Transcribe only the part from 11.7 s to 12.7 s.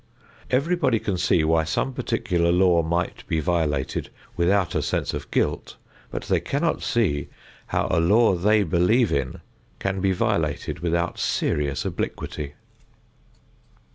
obliquity.